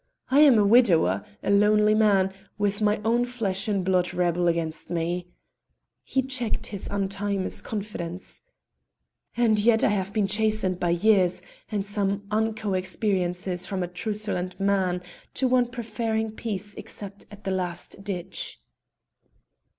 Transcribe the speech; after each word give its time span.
I 0.31 0.39
am 0.39 0.57
a 0.57 0.65
widower, 0.65 1.23
a 1.43 1.51
lonely 1.51 1.93
man, 1.93 2.33
with 2.57 2.81
my 2.81 2.99
own 3.05 3.23
flesh 3.23 3.67
and 3.67 3.85
blood 3.85 4.15
rebel 4.15 4.47
against 4.47 4.89
me" 4.89 5.27
he 6.03 6.23
checked 6.23 6.65
his 6.65 6.87
untimeous 6.89 7.61
confidence 7.61 8.41
"and 9.37 9.59
yet 9.59 9.83
I 9.83 9.89
have 9.89 10.11
been 10.11 10.25
chastened 10.25 10.79
by 10.79 10.89
years 10.89 11.43
and 11.69 11.85
some 11.85 12.23
unco 12.31 12.73
experiences 12.73 13.67
from 13.67 13.83
a 13.83 13.87
truculent 13.87 14.59
man 14.59 15.03
to 15.35 15.47
one 15.47 15.67
preferring 15.67 16.31
peace 16.31 16.73
except 16.73 17.27
at 17.29 17.43
the 17.43 17.51
last 17.51 18.03
ditch." 18.03 18.59